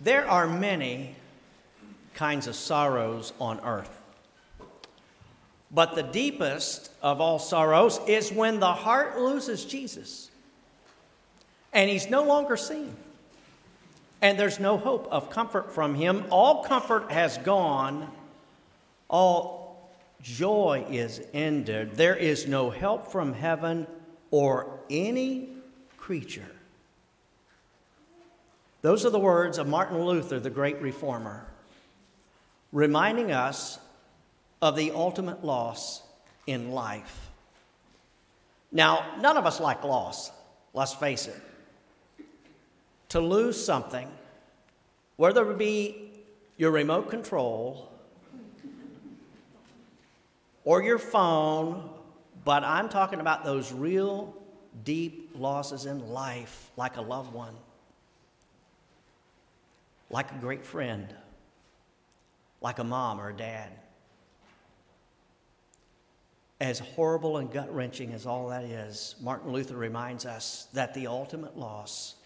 [0.00, 1.16] There are many
[2.14, 3.90] kinds of sorrows on earth.
[5.70, 10.30] But the deepest of all sorrows is when the heart loses Jesus
[11.72, 12.96] and he's no longer seen.
[14.20, 16.24] And there's no hope of comfort from him.
[16.30, 18.10] All comfort has gone,
[19.08, 19.90] all
[20.20, 21.94] joy is ended.
[21.94, 23.86] There is no help from heaven
[24.30, 25.50] or any
[25.96, 26.50] creature.
[28.80, 31.46] Those are the words of Martin Luther, the great reformer,
[32.72, 33.78] reminding us
[34.62, 36.02] of the ultimate loss
[36.46, 37.30] in life.
[38.70, 40.30] Now, none of us like loss,
[40.74, 41.40] let's face it.
[43.10, 44.08] To lose something,
[45.16, 46.12] whether it be
[46.56, 47.90] your remote control
[50.64, 51.88] or your phone,
[52.44, 54.34] but I'm talking about those real
[54.84, 57.54] deep losses in life, like a loved one,
[60.10, 61.14] like a great friend,
[62.60, 63.72] like a mom or a dad
[66.60, 71.06] as horrible and gut wrenching as all that is, Martin Luther reminds us that the
[71.06, 72.16] ultimate loss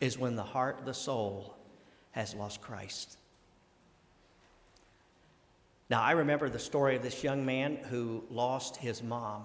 [0.00, 1.56] is when the heart, the soul,
[2.10, 3.16] has lost Christ.
[5.88, 9.44] Now, I remember the story of this young man who lost his mom.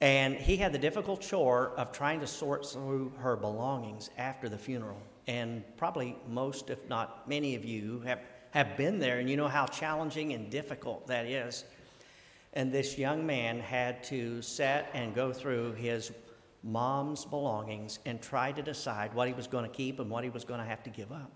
[0.00, 4.58] And he had the difficult chore of trying to sort through her belongings after the
[4.58, 5.00] funeral.
[5.26, 8.20] And probably most, if not many of you, have,
[8.52, 11.64] have been there, and you know how challenging and difficult that is.
[12.52, 16.12] And this young man had to set and go through his
[16.62, 20.30] mom's belongings and try to decide what he was going to keep and what he
[20.30, 21.30] was going to have to give up.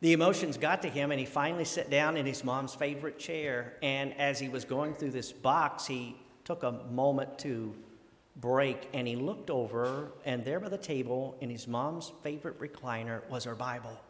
[0.00, 3.74] The emotions got to him, and he finally sat down in his mom's favorite chair.
[3.82, 7.72] And as he was going through this box, he took a moment to
[8.36, 13.28] break and he looked over, and there by the table in his mom's favorite recliner
[13.28, 14.00] was her Bible.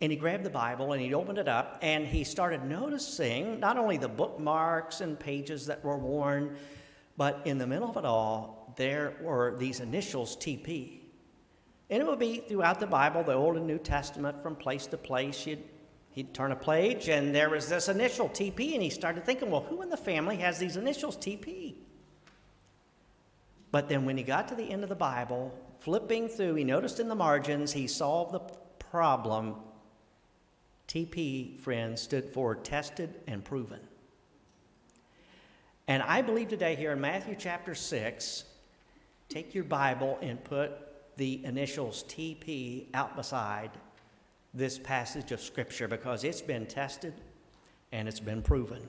[0.00, 3.78] And he grabbed the Bible and he opened it up and he started noticing not
[3.78, 6.56] only the bookmarks and pages that were worn,
[7.16, 11.00] but in the middle of it all, there were these initials TP.
[11.88, 14.98] And it would be throughout the Bible, the Old and New Testament, from place to
[14.98, 15.46] place.
[15.46, 15.62] You'd,
[16.10, 19.62] he'd turn a page and there was this initial TP, and he started thinking, well,
[19.62, 21.76] who in the family has these initials TP?
[23.76, 26.98] But then when he got to the end of the Bible, flipping through, he noticed
[26.98, 28.40] in the margins, he solved the
[28.78, 29.56] problem
[30.88, 33.80] TP, friends, stood for tested and proven.
[35.88, 38.44] And I believe today here in Matthew chapter 6,
[39.28, 40.72] take your Bible and put
[41.18, 43.72] the initials TP out beside
[44.54, 47.12] this passage of Scripture because it's been tested
[47.92, 48.88] and it's been proven.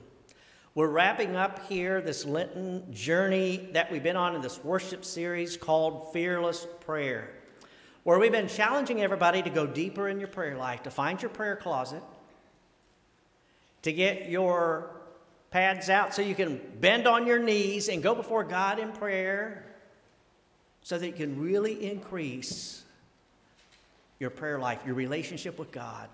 [0.74, 5.56] We're wrapping up here this Lenten journey that we've been on in this worship series
[5.56, 7.30] called Fearless Prayer
[8.08, 11.28] where we've been challenging everybody to go deeper in your prayer life, to find your
[11.28, 12.02] prayer closet,
[13.82, 14.88] to get your
[15.50, 19.66] pads out so you can bend on your knees and go before God in prayer
[20.82, 22.82] so that you can really increase
[24.18, 26.08] your prayer life, your relationship with God.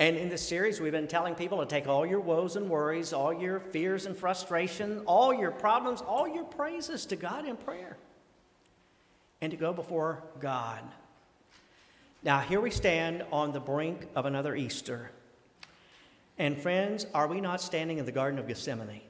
[0.00, 3.12] And in this series, we've been telling people to take all your woes and worries,
[3.12, 7.98] all your fears and frustration, all your problems, all your praises to God in prayer
[9.42, 10.80] and to go before God.
[12.22, 15.10] Now, here we stand on the brink of another Easter.
[16.38, 19.02] And, friends, are we not standing in the Garden of Gethsemane?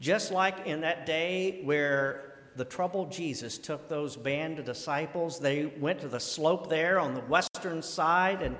[0.00, 5.66] Just like in that day where the troubled Jesus took those band of disciples, they
[5.66, 8.56] went to the slope there on the western side and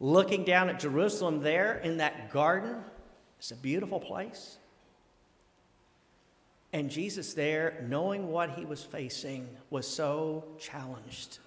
[0.00, 2.76] looking down at Jerusalem there in that garden.
[3.38, 4.58] It's a beautiful place.
[6.72, 11.38] And Jesus, there, knowing what he was facing, was so challenged.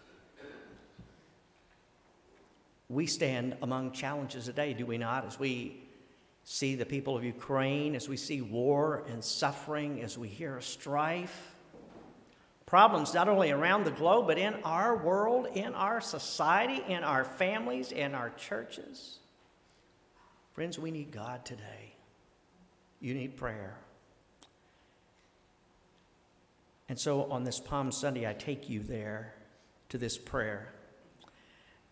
[2.88, 5.26] We stand among challenges today, do we not?
[5.26, 5.87] As we
[6.50, 11.54] see the people of Ukraine, as we see war and suffering, as we hear strife,
[12.66, 17.26] problems not only around the globe, but in our world, in our society, in our
[17.26, 19.20] families, in our churches.
[20.54, 21.96] Friends, we need God today.
[23.02, 23.76] You need prayer.
[26.88, 29.34] And so on this Palm Sunday, I take you there
[29.90, 30.70] to this prayer.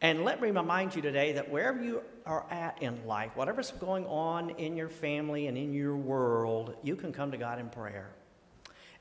[0.02, 4.06] And let me remind you today that wherever you are at in life, whatever's going
[4.06, 8.10] on in your family and in your world, you can come to God in prayer.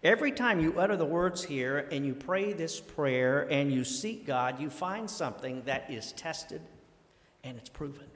[0.02, 4.26] Every time you utter the words here and you pray this prayer and you seek
[4.26, 6.60] God, you find something that is tested
[7.42, 8.06] and it's proven.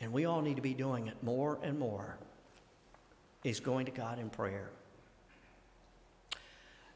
[0.00, 2.18] And we all need to be doing it more and more,
[3.44, 4.70] is going to God in prayer.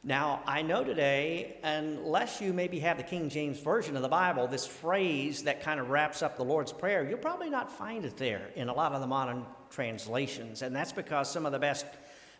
[0.07, 4.47] Now, I know today, unless you maybe have the King James Version of the Bible,
[4.47, 8.17] this phrase that kind of wraps up the Lord's Prayer, you'll probably not find it
[8.17, 10.63] there in a lot of the modern translations.
[10.63, 11.87] And that's because some of the best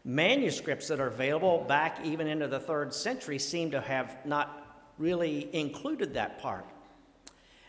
[0.05, 5.53] manuscripts that are available back even into the third century seem to have not really
[5.53, 6.71] included that part.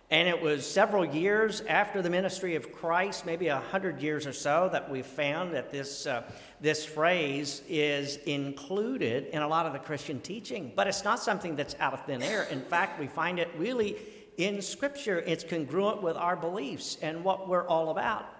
[0.09, 4.31] And it was several years after the ministry of Christ, maybe a hundred years or
[4.31, 6.23] so, that we found that this, uh,
[6.61, 10.71] this phrase is included in a lot of the Christian teaching.
[10.73, 12.43] But it's not something that's out of thin air.
[12.43, 13.97] In fact, we find it really
[14.37, 15.19] in Scripture.
[15.19, 18.33] It's congruent with our beliefs and what we're all about.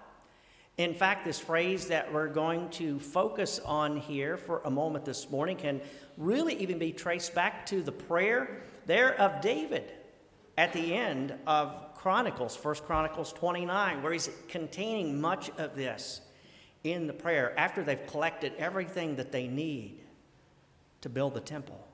[0.78, 5.28] In fact, this phrase that we're going to focus on here for a moment this
[5.28, 5.82] morning can
[6.16, 9.92] really even be traced back to the prayer there of David
[10.58, 16.20] at the end of Chronicles, First Chronicles 29, where he's containing much of this
[16.82, 20.00] in the prayer after they've collected everything that they need
[21.00, 21.86] to build the temple.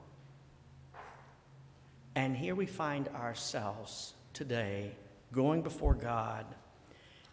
[2.14, 4.92] And here we find ourselves today
[5.30, 6.46] going before God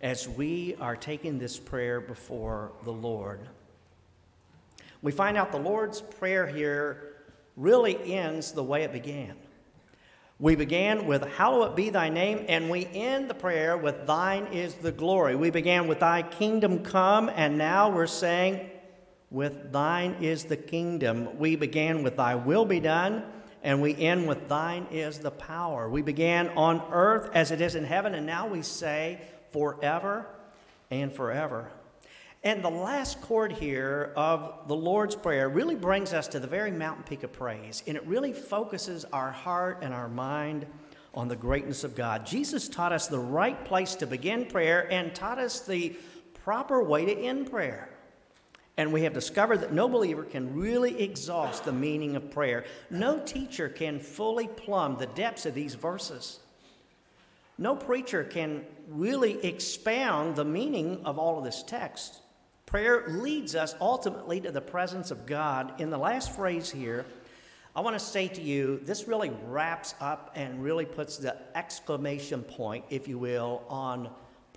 [0.01, 3.48] as we are taking this prayer before the Lord.
[5.01, 7.13] We find out the Lord's Prayer here
[7.56, 9.36] really ends the way it began.
[10.42, 14.74] We began with, Hallowed be thy name, and we end the prayer with, Thine is
[14.74, 15.36] the glory.
[15.36, 18.68] We began with, Thy kingdom come, and now we're saying,
[19.30, 21.38] with Thine is the kingdom.
[21.38, 23.24] We began with, Thy will be done,
[23.62, 25.88] and we end with, Thine is the power.
[25.88, 29.22] We began on earth as it is in heaven, and now we say,
[29.52, 30.26] forever
[30.90, 31.70] and forever.
[32.44, 36.72] And the last chord here of the Lord's Prayer really brings us to the very
[36.72, 40.66] mountain peak of praise, and it really focuses our heart and our mind
[41.14, 42.26] on the greatness of God.
[42.26, 45.96] Jesus taught us the right place to begin prayer and taught us the
[46.44, 47.90] proper way to end prayer.
[48.76, 52.66] And we have discovered that no believer can really exhaust the meaning of prayer.
[52.90, 56.40] No teacher can fully plumb the depths of these verses.
[57.60, 62.22] No preacher can really expound the meaning of all of this text.
[62.72, 65.82] Prayer leads us ultimately to the presence of God.
[65.82, 67.06] In the last phrase here,
[67.76, 72.44] I want to say to you, this really wraps up and really puts the exclamation
[72.44, 74.10] point, if you will, on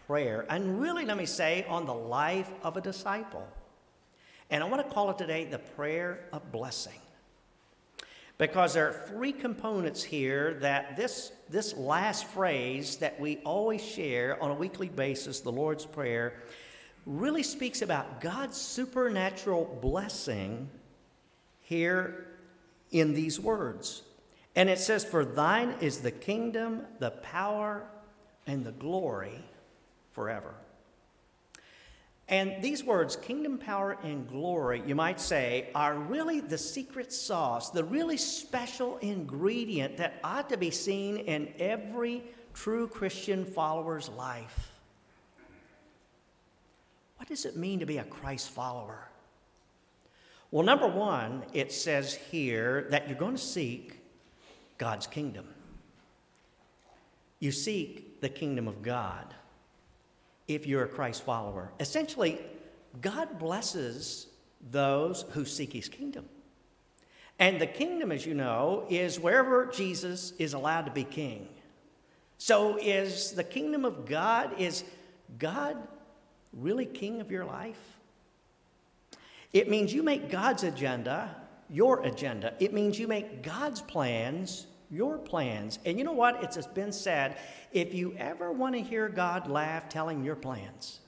[0.07, 0.47] prayer.
[0.49, 3.49] And really, let me say, on the life of a disciple.
[4.49, 7.01] And I want to call it today the prayer of blessing.
[8.39, 14.41] Because there are three components here that this, this last phrase that we always share
[14.41, 16.35] on a weekly basis, the Lord's Prayer,
[17.07, 20.69] really speaks about God's supernatural blessing
[21.61, 22.27] here
[22.91, 24.03] in these words.
[24.57, 27.85] And it says, For thine is the kingdom, the power,
[28.47, 29.43] and the glory
[30.13, 30.55] forever.
[32.29, 37.71] And these words, kingdom, power, and glory, you might say, are really the secret sauce,
[37.71, 42.23] the really special ingredient that ought to be seen in every
[42.55, 44.74] true Christian follower's life.
[47.17, 49.09] What does it mean to be a Christ follower?
[50.51, 53.99] Well, number one, it says here that you're going to seek
[54.79, 55.47] God's kingdom.
[57.41, 59.35] You seek the kingdom of God
[60.47, 61.73] if you're a Christ follower.
[61.81, 62.39] Essentially,
[63.01, 64.29] God blesses
[64.71, 66.29] those who seek his kingdom.
[67.39, 71.49] And the kingdom, as you know, is wherever Jesus is allowed to be king.
[72.39, 74.85] So is the kingdom of God, is
[75.39, 75.77] God
[76.59, 77.81] really king of your life?
[79.53, 81.37] It means you make God's agenda
[81.71, 82.55] your agenda.
[82.61, 85.79] It means you make God's plans your plans.
[85.85, 86.43] And you know what?
[86.43, 87.37] It's been said
[87.73, 91.01] if you ever want to hear God laugh, tell him your plans.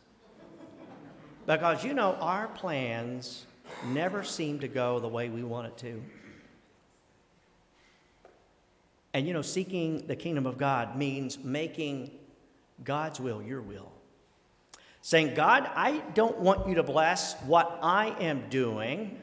[1.47, 3.47] Because you know, our plans
[3.87, 6.03] never seem to go the way we want it to.
[9.15, 12.11] And you know, seeking the kingdom of God means making
[12.85, 13.93] God's will your will
[15.07, 19.17] saying, God, I don't want you to bless what I am doing,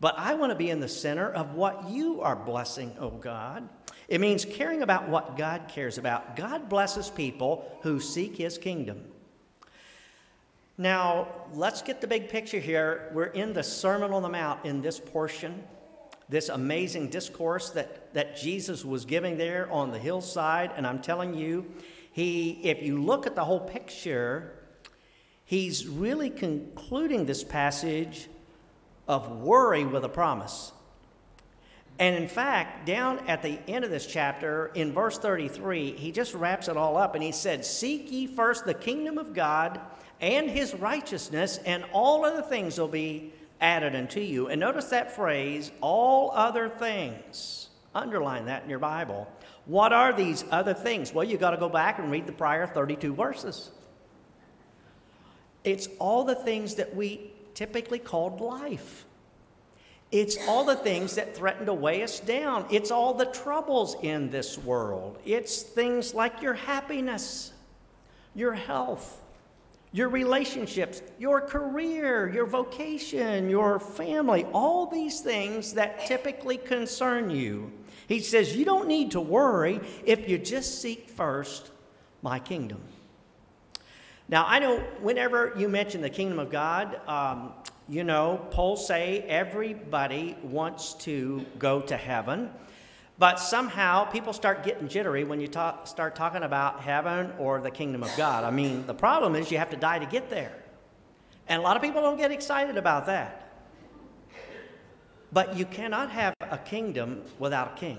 [0.00, 3.68] but I want to be in the center of what you are blessing, oh God.
[4.08, 6.34] It means caring about what God cares about.
[6.34, 9.04] God blesses people who seek his kingdom.
[10.78, 13.10] Now, let's get the big picture here.
[13.12, 15.62] We're in the Sermon on the Mount in this portion,
[16.30, 20.70] this amazing discourse that, that Jesus was giving there on the hillside.
[20.74, 21.66] And I'm telling you,
[22.12, 24.54] he, if you look at the whole picture,
[25.46, 28.28] he's really concluding this passage
[29.08, 30.72] of worry with a promise.
[31.98, 36.34] And in fact, down at the end of this chapter, in verse 33, he just
[36.34, 39.80] wraps it all up and he said, Seek ye first the kingdom of God
[40.20, 44.48] and his righteousness, and all other things will be added unto you.
[44.48, 47.68] And notice that phrase, all other things.
[47.94, 49.26] Underline that in your Bible.
[49.64, 51.14] What are these other things?
[51.14, 53.70] Well, you've got to go back and read the prior 32 verses.
[55.66, 59.04] It's all the things that we typically called life.
[60.12, 62.66] It's all the things that threaten to weigh us down.
[62.70, 65.18] It's all the troubles in this world.
[65.24, 67.52] It's things like your happiness,
[68.32, 69.20] your health,
[69.90, 77.72] your relationships, your career, your vocation, your family, all these things that typically concern you.
[78.06, 81.72] He says, You don't need to worry if you just seek first
[82.22, 82.80] my kingdom.
[84.28, 87.52] Now, I know whenever you mention the kingdom of God, um,
[87.88, 92.50] you know, polls say everybody wants to go to heaven,
[93.18, 97.70] but somehow people start getting jittery when you talk, start talking about heaven or the
[97.70, 98.42] kingdom of God.
[98.42, 100.52] I mean, the problem is you have to die to get there.
[101.48, 103.42] And a lot of people don't get excited about that.
[105.32, 107.98] But you cannot have a kingdom without a king.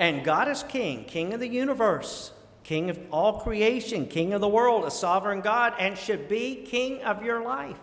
[0.00, 2.32] And God is king, king of the universe.
[2.64, 7.02] King of all creation, King of the world, a sovereign God, and should be King
[7.02, 7.78] of your life.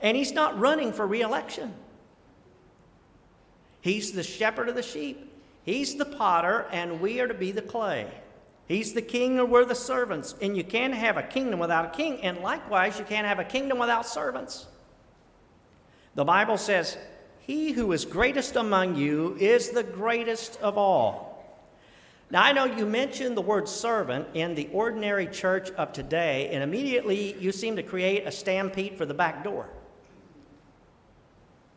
[0.00, 1.74] And he's not running for reelection.
[3.80, 5.30] He's the shepherd of the sheep.
[5.64, 8.10] He's the potter, and we are to be the clay.
[8.66, 10.34] He's the king, and we're the servants.
[10.40, 13.44] And you can't have a kingdom without a king, and likewise, you can't have a
[13.44, 14.66] kingdom without servants.
[16.14, 16.96] The Bible says,
[17.40, 21.33] He who is greatest among you is the greatest of all.
[22.34, 26.64] Now, I know you mentioned the word servant in the ordinary church of today, and
[26.64, 29.68] immediately you seem to create a stampede for the back door.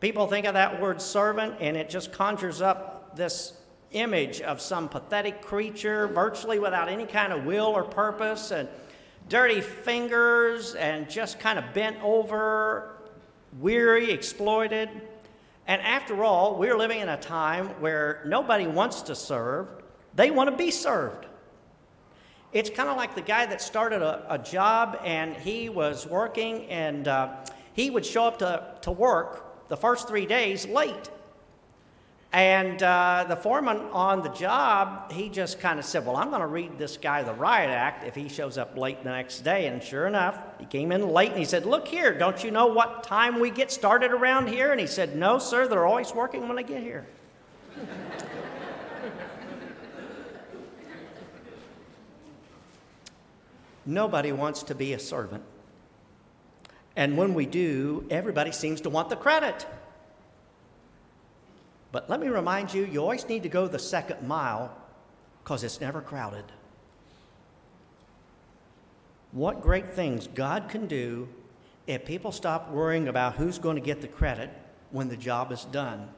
[0.00, 3.52] People think of that word servant, and it just conjures up this
[3.92, 8.68] image of some pathetic creature, virtually without any kind of will or purpose, and
[9.28, 12.96] dirty fingers, and just kind of bent over,
[13.60, 14.88] weary, exploited.
[15.68, 19.68] And after all, we're living in a time where nobody wants to serve,
[20.18, 21.26] they want to be served.
[22.52, 26.66] It's kind of like the guy that started a, a, job and he was working
[26.66, 27.36] and uh,
[27.72, 31.08] he would show up to, to work the first three days late.
[32.32, 36.40] And uh, the foreman on the job, he just kind of said, Well, I'm going
[36.40, 39.68] to read this guy the riot act if he shows up late the next day.
[39.68, 42.66] And sure enough, he came in late and he said, Look here, don't you know
[42.66, 44.72] what time we get started around here?
[44.72, 47.06] And he said, No, sir, they're always working when I get here.
[53.88, 55.42] Nobody wants to be a servant.
[56.94, 59.66] And when we do, everybody seems to want the credit.
[61.90, 64.76] But let me remind you, you always need to go the second mile
[65.42, 66.44] because it's never crowded.
[69.32, 71.26] What great things God can do
[71.86, 74.50] if people stop worrying about who's going to get the credit
[74.90, 76.10] when the job is done.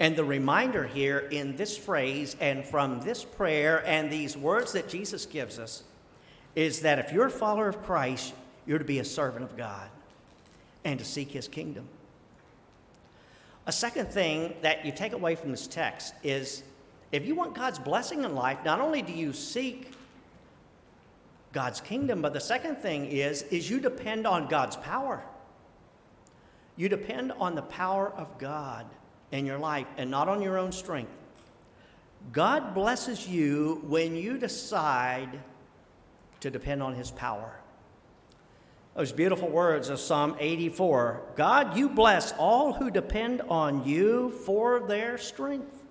[0.00, 4.88] And the reminder here in this phrase and from this prayer and these words that
[4.88, 5.84] Jesus gives us
[6.54, 8.34] is that if you're a follower of Christ,
[8.66, 9.88] you're to be a servant of God
[10.84, 11.88] and to seek his kingdom.
[13.66, 16.62] A second thing that you take away from this text is
[17.12, 19.92] if you want God's blessing in life, not only do you seek
[21.52, 25.22] God's kingdom, but the second thing is is you depend on God's power.
[26.76, 28.86] You depend on the power of God
[29.30, 31.12] in your life and not on your own strength.
[32.32, 35.40] God blesses you when you decide
[36.42, 37.58] to depend on his power.
[38.94, 44.80] Those beautiful words of Psalm 84 God, you bless all who depend on you for
[44.80, 45.82] their strength.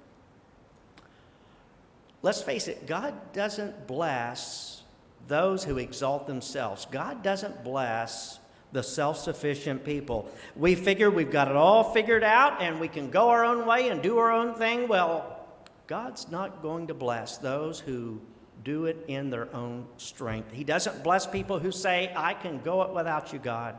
[2.21, 4.83] Let's face it, God doesn't bless
[5.27, 6.85] those who exalt themselves.
[6.91, 8.39] God doesn't bless
[8.71, 10.29] the self sufficient people.
[10.55, 13.89] We figure we've got it all figured out and we can go our own way
[13.89, 14.87] and do our own thing.
[14.87, 15.39] Well,
[15.87, 18.21] God's not going to bless those who
[18.63, 20.51] do it in their own strength.
[20.51, 23.77] He doesn't bless people who say, I can go it without you, God.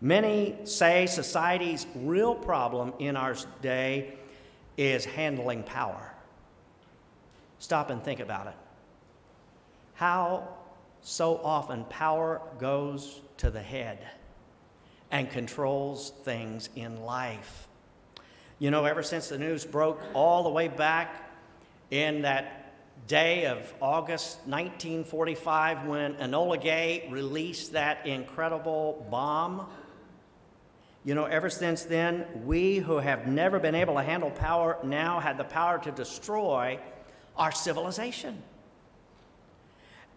[0.00, 4.14] Many say society's real problem in our day
[4.76, 6.14] is handling power.
[7.58, 8.54] Stop and think about it.
[9.94, 10.48] How
[11.00, 13.98] so often power goes to the head
[15.10, 17.68] and controls things in life.
[18.58, 21.30] You know, ever since the news broke all the way back
[21.90, 22.65] in that
[23.06, 29.68] day of August 1945 when Enola Gay released that incredible bomb.
[31.04, 35.20] You know, ever since then, we who have never been able to handle power now
[35.20, 36.80] had the power to destroy
[37.36, 38.42] our civilization.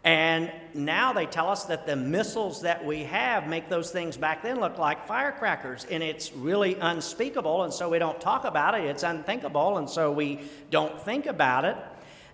[0.03, 4.41] And now they tell us that the missiles that we have make those things back
[4.41, 5.85] then look like firecrackers.
[5.91, 8.85] And it's really unspeakable, and so we don't talk about it.
[8.85, 10.39] It's unthinkable, and so we
[10.71, 11.75] don't think about it.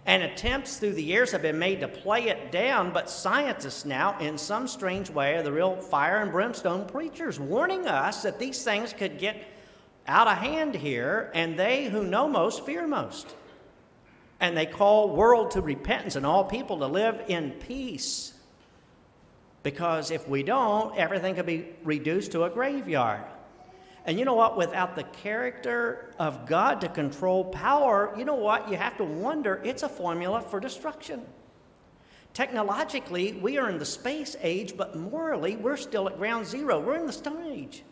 [0.07, 4.17] And attempts through the years have been made to play it down, but scientists now,
[4.19, 8.63] in some strange way, are the real fire and brimstone preachers, warning us that these
[8.63, 9.43] things could get
[10.07, 13.35] out of hand here, and they who know most fear most.
[14.39, 18.33] And they call world to repentance and all people to live in peace.
[19.63, 23.25] Because if we don't, everything could be reduced to a graveyard.
[24.05, 24.55] And you know what?
[24.55, 28.69] Without the character of God to control power, you know what?
[28.69, 31.25] You have to wonder it's a formula for destruction.
[32.33, 36.79] Technologically, we are in the space age, but morally, we're still at ground zero.
[36.79, 37.83] We're in the Stone Age.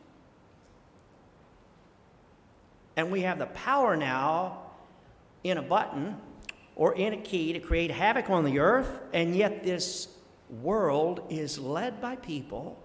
[2.95, 4.63] And we have the power now
[5.43, 6.17] in a button
[6.75, 10.09] or in a key to create havoc on the earth, and yet this
[10.61, 12.79] world is led by people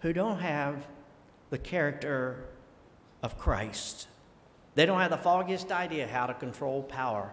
[0.00, 0.86] who don't have
[1.50, 2.44] the character
[3.22, 4.08] of Christ.
[4.74, 7.32] They don't have the foggiest idea how to control power.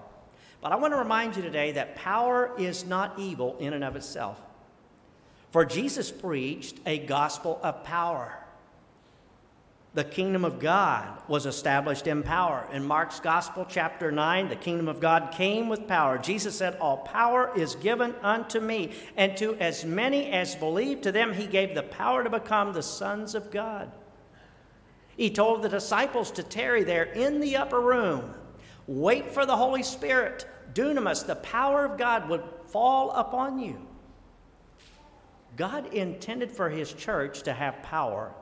[0.61, 3.95] But I want to remind you today that power is not evil in and of
[3.95, 4.39] itself.
[5.51, 8.41] For Jesus preached a gospel of power
[9.93, 12.65] the kingdom of God was established in power.
[12.71, 16.17] In Mark's Gospel, chapter 9, the kingdom of God came with power.
[16.17, 21.11] Jesus said, All power is given unto me, and to as many as believe, to
[21.11, 23.91] them he gave the power to become the sons of God.
[25.21, 28.33] He told the disciples to tarry there in the upper room,
[28.87, 30.47] wait for the Holy Spirit.
[30.73, 33.85] Dunamis, the power of God, would fall upon you.
[35.57, 38.33] God intended for his church to have power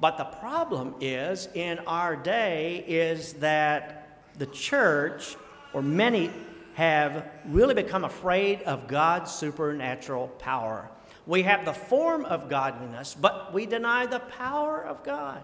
[0.00, 5.36] but the problem is in our day is that the church,
[5.72, 6.30] or many,
[6.74, 10.90] have really become afraid of God's supernatural power.
[11.26, 15.42] We have the form of godliness, but we deny the power of God.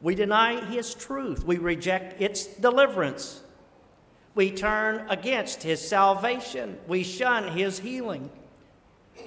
[0.00, 1.44] We deny His truth.
[1.44, 3.42] We reject its deliverance.
[4.34, 6.78] We turn against His salvation.
[6.86, 8.30] We shun His healing.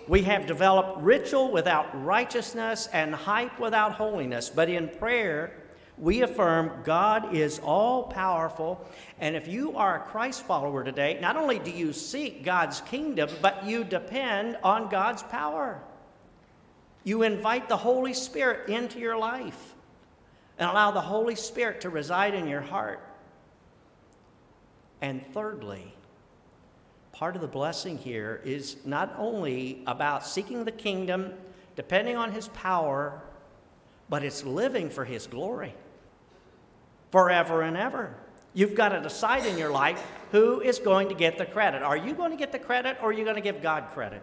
[0.08, 4.50] We have developed ritual without righteousness and hype without holiness.
[4.50, 5.63] But in prayer,
[5.98, 8.86] we affirm God is all powerful.
[9.20, 13.30] And if you are a Christ follower today, not only do you seek God's kingdom,
[13.42, 15.82] but you depend on God's power.
[17.04, 19.76] You invite the Holy Spirit into your life
[20.58, 23.08] and allow the Holy Spirit to reside in your heart.
[25.02, 25.94] And thirdly,
[27.12, 31.34] part of the blessing here is not only about seeking the kingdom,
[31.76, 33.22] depending on his power,
[34.14, 35.74] but it's living for his glory
[37.10, 38.16] forever and ever.
[38.54, 41.82] You've got to decide in your life who is going to get the credit.
[41.82, 44.22] Are you going to get the credit or are you going to give God credit?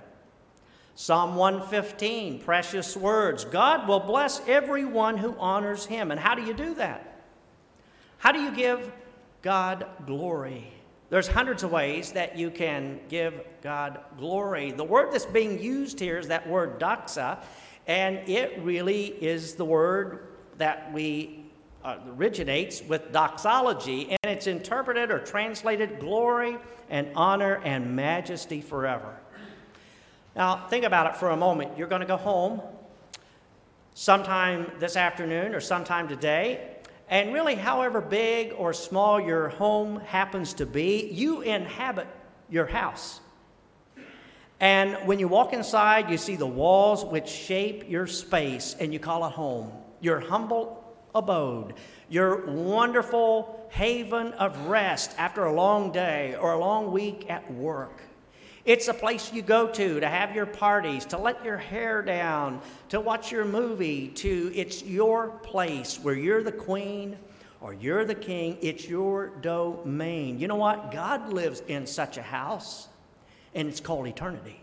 [0.95, 3.45] Psalm 115, precious words.
[3.45, 6.13] God will bless everyone who honors him.
[6.13, 7.25] And how do you do that?
[8.19, 8.93] How do you give
[9.43, 10.71] God glory?
[11.09, 14.71] There's hundreds of ways that you can give God glory.
[14.71, 17.43] The word that's being used here is that word doxa,
[17.91, 21.45] and it really is the word that we
[21.83, 26.57] uh, originates with doxology, and it's interpreted or translated glory
[26.89, 29.19] and honor and majesty forever.
[30.37, 31.77] Now, think about it for a moment.
[31.77, 32.63] You're going to go home
[33.95, 36.77] sometime this afternoon or sometime today,
[37.09, 42.07] and really, however big or small your home happens to be, you inhabit
[42.49, 43.21] your house.
[44.61, 48.99] And when you walk inside, you see the walls which shape your space, and you
[48.99, 49.73] call it home.
[50.01, 51.75] Your humble abode,
[52.09, 58.03] your wonderful haven of rest after a long day or a long week at work.
[58.67, 62.61] It's a place you go to to have your parties, to let your hair down,
[62.91, 67.17] to watch your movie, to it's your place where you're the queen
[67.63, 68.59] or you're the king.
[68.61, 70.39] It's your domain.
[70.39, 70.93] You know what?
[70.93, 72.89] God lives in such a house,
[73.55, 74.61] and it's called eternity.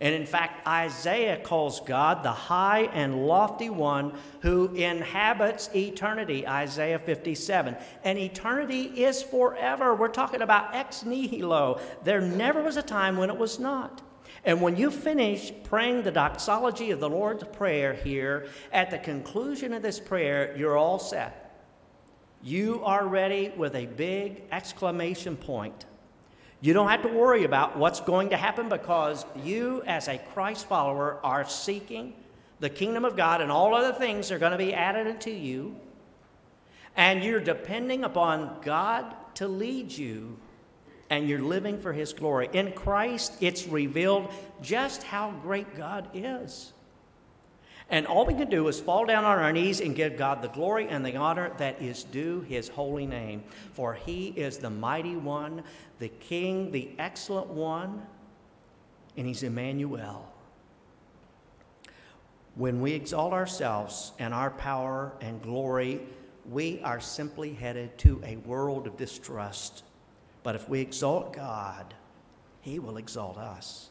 [0.00, 6.98] And in fact, Isaiah calls God the high and lofty one who inhabits eternity, Isaiah
[6.98, 7.76] 57.
[8.04, 9.94] And eternity is forever.
[9.94, 11.80] We're talking about ex nihilo.
[12.04, 14.02] There never was a time when it was not.
[14.44, 19.72] And when you finish praying the doxology of the Lord's Prayer here, at the conclusion
[19.72, 21.42] of this prayer, you're all set.
[22.42, 25.86] You are ready with a big exclamation point
[26.60, 30.66] you don't have to worry about what's going to happen because you, as a Christ
[30.66, 32.14] follower, are seeking
[32.60, 35.76] the kingdom of God, and all other things are going to be added unto you.
[36.96, 40.38] And you're depending upon God to lead you
[41.10, 42.48] and you're living for His glory.
[42.52, 46.72] In Christ, it's revealed just how great God is.
[47.88, 50.48] And all we can do is fall down on our knees and give God the
[50.48, 53.44] glory and the honor that is due his holy name.
[53.74, 55.62] For he is the mighty one,
[56.00, 58.02] the king, the excellent one,
[59.16, 60.28] and he's Emmanuel.
[62.56, 66.00] When we exalt ourselves and our power and glory,
[66.50, 69.84] we are simply headed to a world of distrust.
[70.42, 71.94] But if we exalt God,
[72.62, 73.90] he will exalt us.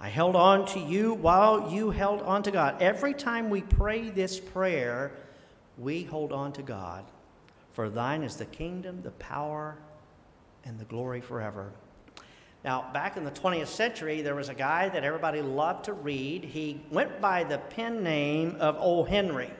[0.00, 2.82] I held on to you while you held on to God.
[2.82, 5.12] Every time we pray this prayer,
[5.78, 7.04] we hold on to God.
[7.72, 9.76] For thine is the kingdom, the power,
[10.64, 11.72] and the glory forever.
[12.64, 16.44] Now, back in the 20th century, there was a guy that everybody loved to read.
[16.44, 19.04] He went by the pen name of O.
[19.04, 19.50] Henry,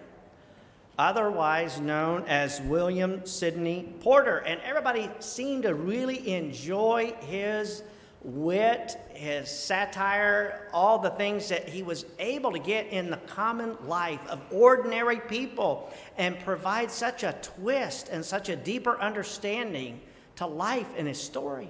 [0.99, 4.39] otherwise known as William Sydney Porter.
[4.39, 7.83] And everybody seemed to really enjoy his
[8.25, 13.77] wit, his satire, all the things that he was able to get in the common
[13.87, 20.01] life of ordinary people and provide such a twist and such a deeper understanding
[20.37, 21.69] to life in his story.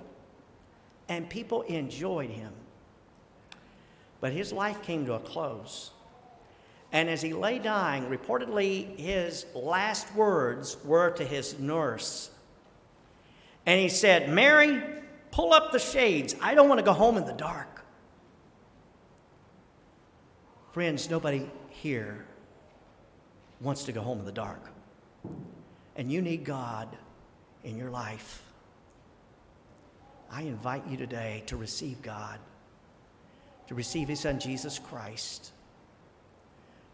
[1.09, 2.53] And people enjoyed him.
[4.21, 5.91] But his life came to a close.
[6.93, 12.31] And as he lay dying, reportedly his last words were to his nurse.
[13.67, 14.83] And he said, Mary,
[15.35, 16.37] Pull up the shades.
[16.41, 17.85] I don't want to go home in the dark.
[20.71, 22.25] Friends, nobody here
[23.61, 24.71] wants to go home in the dark.
[25.97, 26.97] And you need God
[27.65, 28.45] in your life.
[30.31, 32.39] I invite you today to receive God,
[33.67, 35.51] to receive His Son Jesus Christ